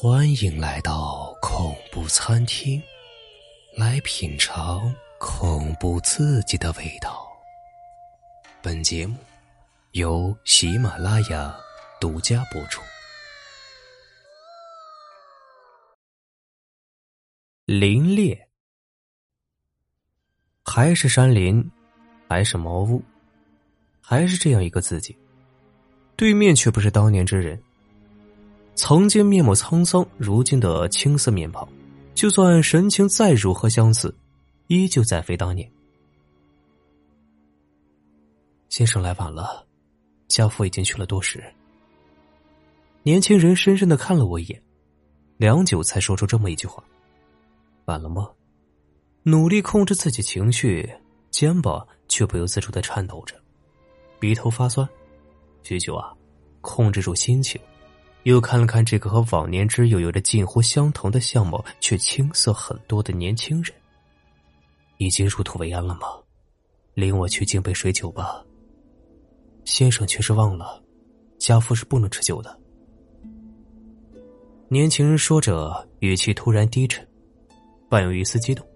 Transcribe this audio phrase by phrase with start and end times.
[0.00, 2.80] 欢迎来到恐怖餐厅，
[3.76, 7.26] 来品尝恐怖刺激的味道。
[8.62, 9.16] 本节目
[9.94, 11.52] 由喜马拉雅
[12.00, 12.80] 独家播出。
[17.64, 18.48] 林烈，
[20.64, 21.68] 还是山林，
[22.28, 23.02] 还是茅屋，
[24.00, 25.18] 还是这样一个自己，
[26.14, 27.60] 对面却不是当年之人。
[28.78, 31.68] 曾经面目沧桑，如今的青涩面庞，
[32.14, 34.16] 就算神情再如何相似，
[34.68, 35.68] 依旧再非当年。
[38.68, 39.66] 先生来晚了，
[40.28, 41.42] 家父已经去了多时。
[43.02, 44.62] 年轻人深深的看了我一眼，
[45.38, 46.80] 良久才说出这么一句话
[47.86, 48.30] ：“晚了吗？”
[49.24, 50.88] 努力控制自己情绪，
[51.32, 53.34] 肩膀却不由自主的颤抖着，
[54.20, 54.88] 鼻头发酸，
[55.64, 56.14] 许久啊，
[56.60, 57.60] 控制住心情。
[58.24, 63.74] 又看了看这个和往年之友有着近乎相同的相貌却青涩很多的年轻人，
[64.98, 66.06] 已经入土为安了吗？
[66.94, 68.44] 领我去敬杯水酒吧。
[69.64, 70.82] 先生却是忘了，
[71.38, 72.58] 家父是不能吃酒的。
[74.68, 77.06] 年轻人说着，语气突然低沉，
[77.88, 78.66] 伴有一丝激动，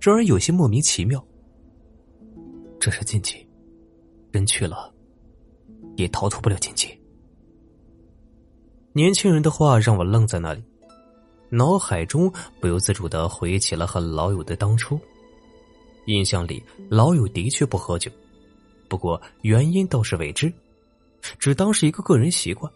[0.00, 1.24] 让人有些莫名其妙。
[2.80, 3.46] 这是禁忌，
[4.32, 4.92] 人去了，
[5.96, 6.98] 也逃脱不了禁忌。
[8.96, 10.62] 年轻人的话让我愣在那里，
[11.48, 14.96] 脑海中不由自主的回忆起了和老友的当初。
[16.06, 18.08] 印象里，老友的确不喝酒，
[18.86, 20.52] 不过原因倒是未知，
[21.40, 22.72] 只当是一个个人习惯。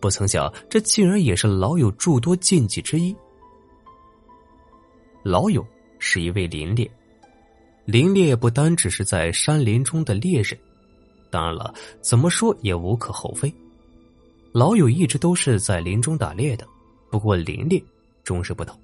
[0.00, 3.16] 不曾想，这竟然也是老友诸多禁忌之一。
[5.22, 5.66] 老友
[5.98, 6.90] 是一位林猎，
[7.86, 10.58] 林猎不单只是在山林中的猎人，
[11.30, 13.50] 当然了，怎么说也无可厚非。
[14.54, 16.64] 老友一直都是在林中打猎的，
[17.10, 17.82] 不过林猎
[18.22, 18.78] 终是不同。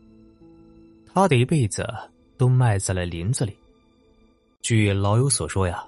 [1.14, 1.86] 他的一辈子
[2.36, 3.56] 都埋在了林子里。
[4.62, 5.86] 据老友所说呀，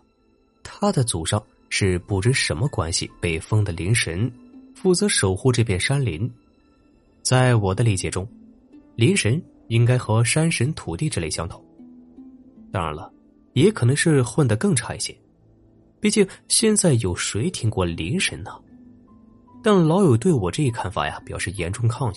[0.63, 4.31] 他的祖上是不知什么关系被封的林神，
[4.73, 6.33] 负责守护这片山林。
[7.21, 8.25] 在我的理解中，
[8.95, 11.61] 林神应该和山神、土地之类相同。
[12.71, 13.13] 当然了，
[13.55, 15.13] 也可能是混得更差一些。
[15.99, 18.53] 毕竟现在有谁听过林神呢？
[19.63, 22.17] 但老友对我这一看法呀，表示严重抗议。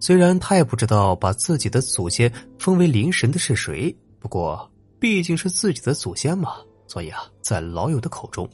[0.00, 4.68] 虽然他也不知道把自己的祖先封为灵神的是谁，不过
[4.98, 6.56] 毕竟是自己的祖先嘛，
[6.86, 8.48] 所以啊，在老友的口中，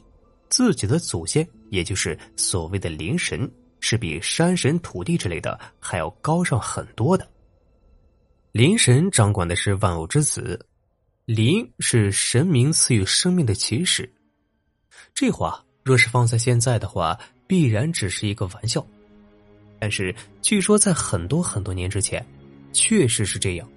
[0.49, 3.49] 自己的祖先也就是所谓的灵神，
[3.79, 7.25] 是比山神、土地之类的还要高上很多的。
[8.51, 10.63] 灵神掌管的是万物之子，
[11.25, 14.13] 灵是神明赐予生命的起始。
[15.13, 17.17] 这话若是放在现在的话。
[17.47, 18.85] 必然只是一个玩笑，
[19.79, 22.23] 但是据说在很多很多年之前，
[22.73, 23.67] 确实是这样。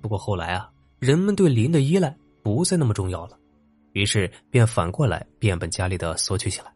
[0.00, 0.70] 不过后来啊，
[1.00, 3.36] 人们对林的依赖不再那么重要了，
[3.92, 6.72] 于是便反过来变本加厉的索取起来。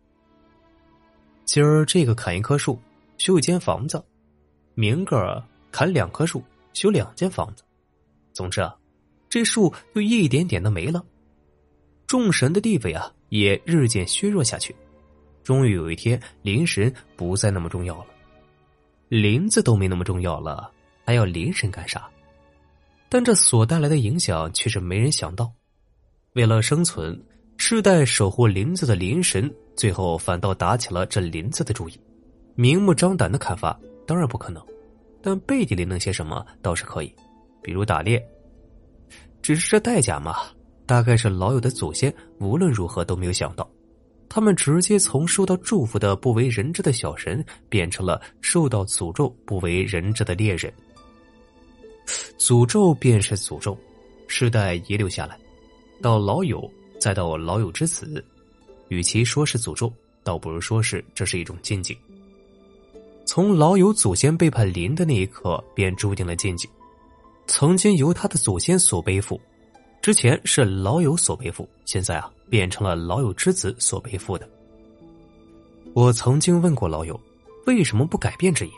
[1.45, 2.79] 今儿这个砍一棵树
[3.19, 4.03] 修一间房子，
[4.75, 6.43] 明个砍两棵树
[6.73, 7.63] 修两间房子，
[8.33, 8.75] 总之啊，
[9.29, 11.05] 这树就一点点的没了，
[12.07, 14.75] 众神的地位啊也日渐削弱下去。
[15.43, 18.07] 终于有一天，灵神不再那么重要了，
[19.09, 20.71] 林子都没那么重要了，
[21.05, 22.09] 还要灵神干啥？
[23.09, 25.53] 但这所带来的影响却是没人想到。
[26.35, 27.21] 为了生存，
[27.59, 32.01] 世代守护林子的灵神，最后反倒打起了这林子的主意。
[32.55, 34.65] 明目张胆的砍伐当然不可能，
[35.21, 37.15] 但背地里弄些什么倒是可以，
[37.63, 38.25] 比如打猎。
[39.43, 40.37] 只是这代价嘛，
[40.87, 43.69] 大概是老友的祖先无论如何都没有想到。
[44.35, 50.73] 他们直接从受到祝福的不为人知的小神，变成了受到诅咒不为人知的猎人。
[52.39, 53.77] 诅咒便是诅咒，
[54.29, 55.39] 世代遗留下来，
[56.01, 56.67] 到老友，
[56.99, 58.25] 再到老友之子，
[58.89, 59.93] 与其说是诅咒，
[60.25, 61.95] 倒不如说是这是一种禁忌。
[63.27, 66.67] 从老友祖先背叛林的那一刻，便注定了禁忌，
[67.47, 69.39] 曾经由他的祖先所背负。
[70.01, 74.47] 之前是老友所背负，现在啊变成了老友之子所背负的。
[75.95, 77.19] 我曾经问过老友，
[77.67, 78.73] 为什么不改变职业？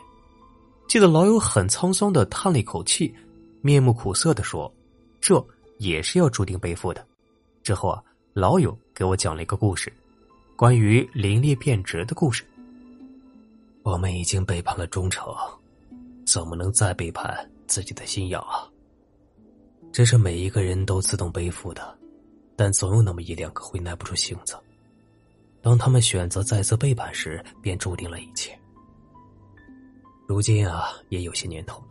[0.87, 3.13] 记得老友很沧桑的叹了一口气，
[3.59, 4.73] 面目苦涩的说
[5.19, 5.45] ：“这
[5.77, 7.05] 也是要注定背负的。”
[7.63, 8.01] 之后啊，
[8.31, 9.91] 老友给我讲了一个故事，
[10.55, 12.45] 关于林烈变职的故事。
[13.83, 15.35] 我们已经背叛了忠诚，
[16.25, 17.37] 怎么能再背叛
[17.67, 18.63] 自己的信仰啊？
[19.91, 21.97] 这是每一个人都自动背负的，
[22.55, 24.57] 但总有那么一两个会耐不住性子。
[25.61, 28.57] 当他们选择再次背叛时，便注定了一切。
[30.27, 31.87] 如今啊，也有些年头了。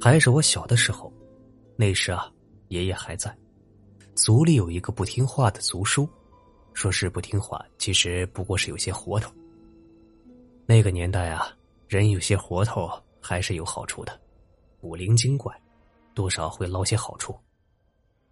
[0.00, 1.12] 还是我小的时候，
[1.76, 2.30] 那时啊，
[2.68, 3.36] 爷爷还在，
[4.14, 6.08] 族里有一个不听话的族叔，
[6.72, 9.30] 说是不听话，其实不过是有些活头。
[10.66, 11.48] 那个年代啊，
[11.88, 12.90] 人有些活头
[13.20, 14.20] 还是有好处的，
[14.80, 15.54] 古灵精怪，
[16.14, 17.36] 多少会捞些好处。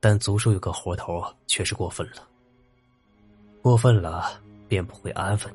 [0.01, 2.27] 但族叔有个活头却是过分了，
[3.61, 5.53] 过分了便不会安分，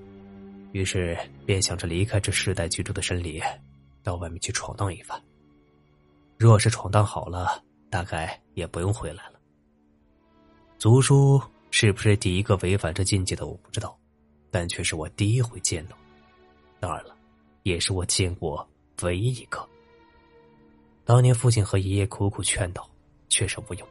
[0.74, 3.42] 于是便想着离开这世代居住的山里，
[4.04, 5.22] 到外面去闯荡一番。
[6.38, 9.40] 若是闯荡好了，大概也不用回来了。
[10.78, 11.42] 族叔
[11.72, 13.98] 是不是第一个违反这禁忌的，我不知道，
[14.52, 15.96] 但却是我第一回见到。
[16.82, 17.16] 当然了，
[17.64, 18.68] 也是我见过
[19.04, 19.66] 唯一一个。
[21.06, 22.90] 当年父亲和爷爷苦苦劝导，
[23.30, 23.88] 却是无用。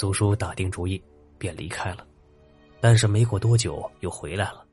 [0.00, 1.02] 族叔打定主意，
[1.36, 2.06] 便离开了。
[2.80, 4.64] 但是没过多久，又回来了。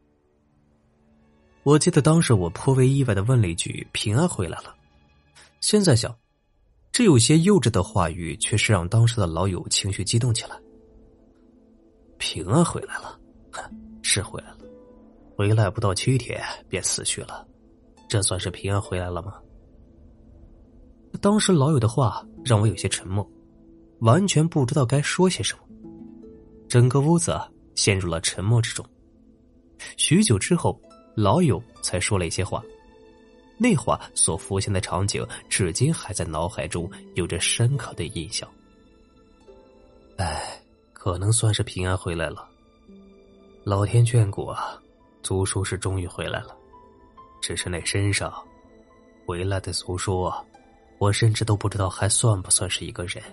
[1.64, 4.74] 我记得当时我颇为意外的问了一句：“平安回来了。”
[5.60, 6.16] 现在想。
[6.94, 10.58] 这有些幼稚的话语，却是让当时的老友情绪激动起来。
[12.18, 13.20] 平安回来了，
[14.02, 14.60] 是回来了，
[15.36, 17.46] 回来不到七天便死去了，
[18.08, 19.36] 这算是平安回来了吗？
[21.22, 23.30] 当时老友的话让我有些沉默，
[24.00, 25.64] 完全不知道该说些什么。
[26.68, 27.40] 整个屋子
[27.76, 28.86] 陷入了沉默之中。
[29.96, 30.80] 许久之后，
[31.16, 32.64] 老友才说了一些话。
[33.58, 38.48] 那话所浮现的场景，至今还在脑海中有着深刻的印象。
[40.18, 40.62] 哎，
[40.94, 42.48] 可能算是平安回来了。
[43.64, 44.80] 老天眷顾啊，
[45.24, 46.56] 族叔是终于回来了。
[47.42, 48.34] 只是那身上
[49.26, 50.44] 回来的族叔啊，
[51.00, 53.24] 我甚至都不知道还算不算是一个人。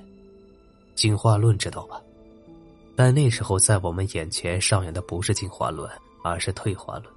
[0.94, 2.00] 进化论知道吧？
[2.96, 5.90] 但那时候在我们眼前上演的不是进化论，
[6.22, 7.12] 而是退化论。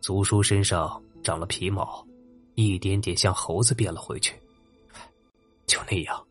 [0.00, 1.02] 族叔身上。
[1.22, 2.06] 长了皮毛，
[2.54, 4.32] 一点点像猴子变了回去，
[5.66, 6.24] 就那样，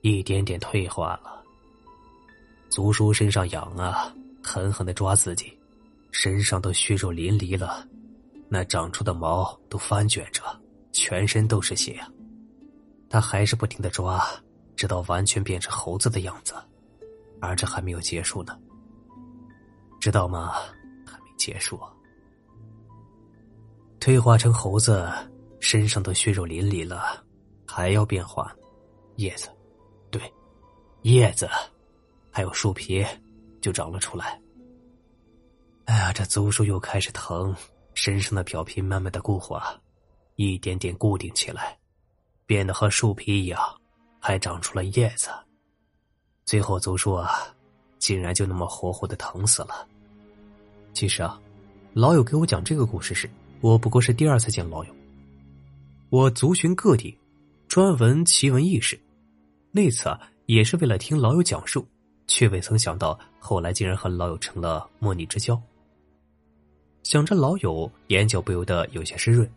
[0.00, 1.44] 一点点退化了。
[2.68, 4.12] 族叔身上痒啊，
[4.42, 5.56] 狠狠的抓自己，
[6.10, 7.86] 身上都血肉淋漓了，
[8.48, 10.42] 那长出的毛都翻卷着，
[10.90, 12.10] 全身都是血啊。
[13.08, 14.26] 他还是不停的抓，
[14.76, 16.54] 直到完全变成猴子的样子，
[17.40, 18.58] 而这还没有结束呢，
[19.98, 20.52] 知道吗？
[21.06, 21.80] 还没结束。
[23.98, 25.10] 退化成猴子，
[25.58, 27.24] 身上的血肉淋漓了，
[27.66, 28.54] 还要变化，
[29.16, 29.48] 叶子，
[30.10, 30.20] 对，
[31.02, 31.48] 叶子，
[32.30, 33.04] 还有树皮，
[33.60, 34.40] 就长了出来。
[35.86, 37.54] 哎呀，这族树又开始疼，
[37.94, 39.74] 身上的表皮慢慢的固化，
[40.36, 41.76] 一点点固定起来，
[42.44, 43.60] 变得和树皮一样，
[44.26, 45.30] 还长出了叶子。
[46.44, 47.46] 最后，族树啊，
[48.00, 49.86] 竟然就那么活活的疼死了。
[50.92, 51.40] 其实啊，
[51.92, 53.30] 老友给我讲这个故事时。
[53.60, 54.92] 我不过是第二次见老友，
[56.10, 57.16] 我族寻各地，
[57.68, 58.98] 专闻奇闻异事。
[59.70, 61.86] 那次啊，也是为了听老友讲述，
[62.26, 65.56] 却未曾想到后来竟然和老友成了莫逆之交。
[67.04, 69.48] 想着老友，眼角不由得有些湿润。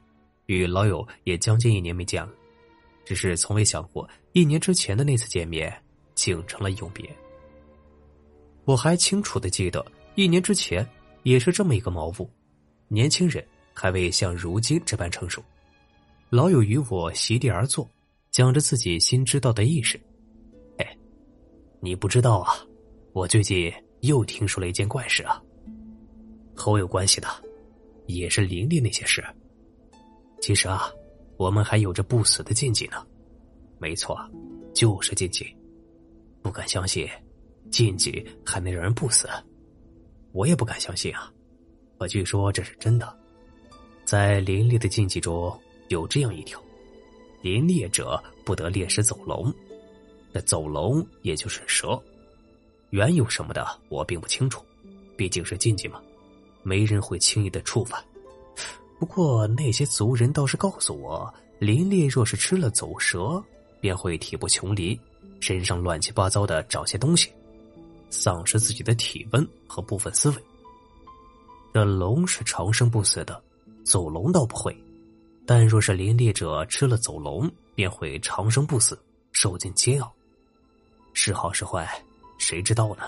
[0.46, 2.32] 与老友也将近一年没见了，
[3.10, 5.76] 只是从未想过一年之前的那次见面
[6.14, 7.10] 竟成了永别。
[8.66, 9.84] 我还清楚的记得，
[10.14, 10.88] 一年之前
[11.24, 12.30] 也是这么一个毛物，
[12.88, 13.44] 年轻人。
[13.74, 15.42] 还未像如今这般成熟，
[16.30, 17.90] 老友与我席地而坐，
[18.30, 19.98] 讲着自己新知道的意识。
[20.80, 20.98] 哎，
[21.80, 22.52] 你不知道啊，
[23.14, 25.42] 我最近又听说了一件怪事啊，
[26.54, 27.30] 和我有关系的，
[28.08, 29.24] 也是灵力那些事。
[30.42, 30.92] 其实啊，
[31.40, 33.02] 我们还有着不死的禁忌呢。
[33.78, 34.20] 没错，
[34.74, 35.48] 就是禁忌。
[36.42, 37.08] 不敢相信，
[37.72, 39.26] 禁忌还能让人不死，
[40.34, 41.32] 我也不敢相信啊。
[41.98, 43.18] 可据说这是真的。
[44.04, 46.62] 在林猎的禁忌中有这样一条：
[47.42, 49.52] 林猎者不得猎食走龙。
[50.34, 51.98] 那走龙也就是蛇，
[52.90, 54.62] 缘由什么的我并不清楚，
[55.16, 56.02] 毕竟是禁忌嘛，
[56.64, 58.04] 没人会轻易的触犯。
[59.00, 63.42] 不过那些族人倒是告诉我，林猎若是吃了走蛇，
[63.80, 65.00] 便会体不穷离，
[65.40, 67.32] 身上乱七八糟的找些东西，
[68.10, 70.36] 丧失自己的体温和部分思维。
[71.74, 73.42] 这龙是长生不死的。
[73.86, 74.76] 走龙倒不会，
[75.48, 79.00] 但若是林猎者吃了走龙，便会长生不死，
[79.32, 80.14] 受尽煎熬。
[81.14, 81.90] 是好是坏，
[82.38, 83.04] 谁知道呢？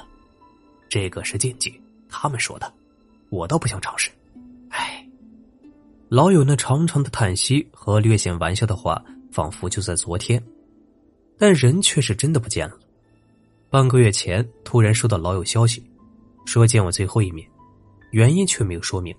[0.90, 1.80] 这个是禁忌，
[2.10, 2.74] 他们说的，
[3.30, 4.10] 我倒不想尝试。
[6.12, 9.02] 老友那长长的叹息和略显玩笑的话，
[9.32, 10.44] 仿佛就在昨天，
[11.38, 12.78] 但人却是真的不见了。
[13.70, 15.82] 半个月前，突然收到老友消息，
[16.44, 17.48] 说见我最后一面，
[18.12, 19.16] 原因却没有说明。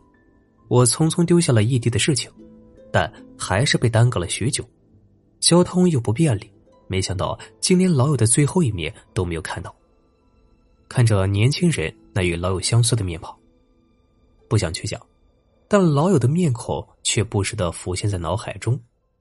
[0.68, 2.30] 我匆匆丢下了异地的事情，
[2.92, 4.62] 但还是被耽搁了许久。
[5.40, 6.52] 交通又不便利，
[6.88, 9.74] 没想到竟连老友的最后一面都没有看到。
[10.90, 13.34] 看着年轻人那与老友相似的面庞，
[14.46, 15.00] 不想去想，
[15.72, 18.78] 但老友的面孔却不时的浮现在脑海中。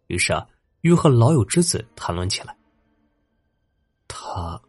[0.07, 0.45] 于是啊，
[0.81, 2.53] 又和老友之子谈论起来。
[4.05, 4.61] 他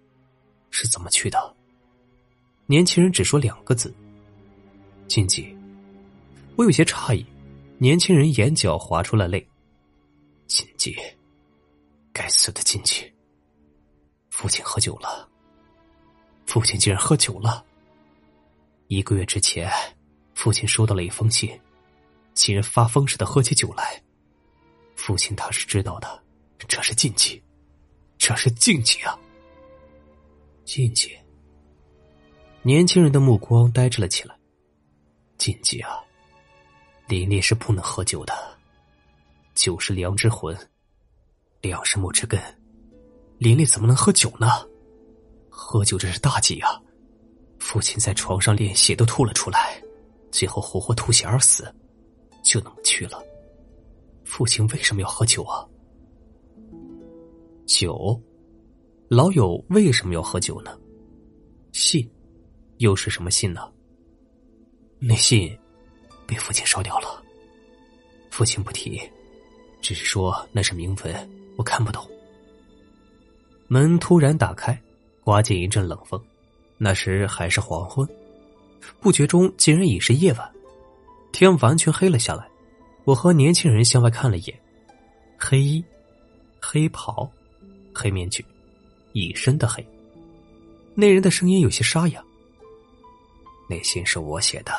[0.70, 1.56] 是怎么去的？
[2.66, 3.92] 年轻人只说两个字：
[5.08, 5.52] 禁忌。
[6.54, 7.26] 我有些诧异，
[7.78, 9.44] 年轻人眼角滑出了泪。
[10.46, 10.96] 禁忌。
[12.12, 13.12] 该死的禁忌！
[14.30, 15.28] 父亲喝酒了。
[16.46, 17.64] 父亲竟然喝酒了。
[18.86, 19.68] 一个月之前，
[20.32, 21.50] 父亲收到了一封信，
[22.34, 24.02] 竟然发疯似的喝起酒来。
[24.96, 26.22] 父亲他是知道的，
[26.68, 27.42] 这是禁忌，
[28.18, 29.18] 这是禁忌啊！
[30.64, 31.10] 禁忌。
[32.62, 34.36] 年轻人的目光呆滞了起来。
[35.38, 35.98] 禁忌啊！
[37.08, 38.32] 林烈是不能喝酒的，
[39.54, 40.56] 酒是良之魂。
[41.60, 42.40] 粮食木之根，
[43.38, 44.48] 林丽怎么能喝酒呢？
[45.48, 46.80] 喝酒这是大忌啊！
[47.58, 49.80] 父亲在床上连血都吐了出来，
[50.30, 51.72] 最后活活吐血而死，
[52.42, 53.22] 就那么去了。
[54.24, 55.66] 父亲为什么要喝酒啊？
[57.66, 58.20] 酒，
[59.08, 60.78] 老友为什么要喝酒呢？
[61.72, 62.08] 信，
[62.78, 63.70] 又是什么信呢？
[64.98, 65.56] 那信
[66.26, 67.22] 被父亲烧掉了。
[68.30, 69.00] 父亲不提，
[69.80, 71.30] 只是说那是铭文。
[71.56, 72.08] 我看不懂。
[73.68, 74.80] 门突然打开，
[75.22, 76.20] 刮进一阵冷风。
[76.78, 78.08] 那时还是黄昏，
[79.00, 80.52] 不觉中竟然已是夜晚，
[81.32, 82.46] 天完全黑了下来。
[83.04, 84.60] 我和年轻人向外看了一眼，
[85.36, 85.84] 黑衣、
[86.60, 87.28] 黑袍、
[87.92, 88.44] 黑面具，
[89.12, 89.84] 一身的黑。
[90.94, 92.22] 那人的声音有些沙哑
[93.68, 94.72] ：“那信是我写的，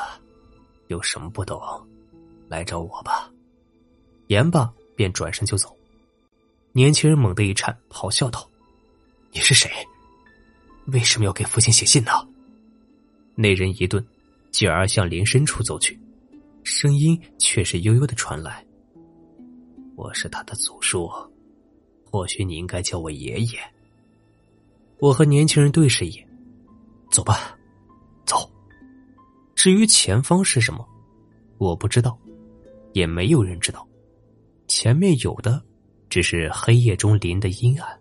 [0.86, 1.60] 有什么不懂，
[2.48, 3.30] 来找我吧。”
[4.28, 5.76] 言罢，便转身就走。
[6.72, 8.48] 年轻人猛地一颤，咆哮道
[9.32, 9.70] ：“你是谁？
[10.86, 12.12] 为什么要给父亲写信呢？”
[13.36, 14.02] 那人一顿，
[14.50, 15.98] 继而向林深处走去，
[16.64, 18.66] 声音却是悠悠的传来
[19.94, 21.08] ：“我是他的祖叔，
[22.04, 23.58] 或许你应该叫我爷爷。”
[24.98, 26.28] 我和年轻人对视一眼，
[27.10, 27.56] 走吧，
[28.26, 28.50] 走。
[29.54, 30.84] 至于前方是什么，
[31.58, 32.18] 我不知道，
[32.94, 33.86] 也没有人知道。
[34.66, 35.62] 前面有的。
[36.10, 38.00] 只是黑夜中林的阴暗。